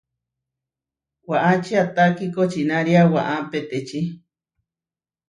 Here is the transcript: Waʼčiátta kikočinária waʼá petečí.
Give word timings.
Waʼčiátta 1.29 2.03
kikočinária 2.17 3.01
waʼá 3.13 3.35
petečí. 3.51 4.01